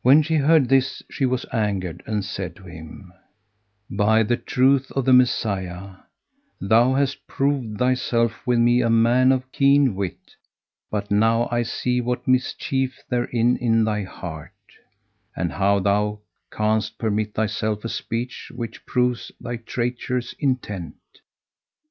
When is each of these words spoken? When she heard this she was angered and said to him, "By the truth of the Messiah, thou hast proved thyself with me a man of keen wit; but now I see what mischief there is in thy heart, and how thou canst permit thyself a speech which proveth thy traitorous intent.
When 0.00 0.22
she 0.22 0.36
heard 0.36 0.70
this 0.70 1.02
she 1.10 1.26
was 1.26 1.44
angered 1.52 2.02
and 2.06 2.24
said 2.24 2.56
to 2.56 2.62
him, 2.62 3.12
"By 3.90 4.22
the 4.22 4.38
truth 4.38 4.90
of 4.92 5.04
the 5.04 5.12
Messiah, 5.12 5.96
thou 6.58 6.94
hast 6.94 7.26
proved 7.26 7.76
thyself 7.78 8.46
with 8.46 8.58
me 8.58 8.80
a 8.80 8.88
man 8.88 9.30
of 9.30 9.52
keen 9.52 9.94
wit; 9.94 10.36
but 10.90 11.10
now 11.10 11.50
I 11.52 11.64
see 11.64 12.00
what 12.00 12.26
mischief 12.26 12.98
there 13.10 13.26
is 13.26 13.58
in 13.60 13.84
thy 13.84 14.04
heart, 14.04 14.52
and 15.36 15.52
how 15.52 15.80
thou 15.80 16.20
canst 16.50 16.96
permit 16.96 17.34
thyself 17.34 17.84
a 17.84 17.90
speech 17.90 18.50
which 18.54 18.86
proveth 18.86 19.32
thy 19.38 19.56
traitorous 19.56 20.32
intent. 20.38 20.94